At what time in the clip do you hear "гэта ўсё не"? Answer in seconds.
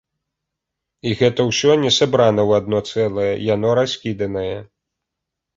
1.19-1.91